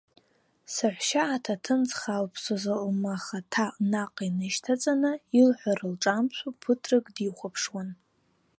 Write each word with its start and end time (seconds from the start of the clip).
Саҳәшьа 0.73 1.23
аҭаҭын 1.35 1.81
зхалԥсоз 1.89 2.63
лмахаҭа 2.85 3.65
наҟ 3.91 4.15
инышьҭаҵаны, 4.27 5.11
илҳәара 5.39 5.85
лҿамшәо, 5.93 6.49
ԥыҭрак 6.61 7.05
дихәаԥшуан. 7.15 7.89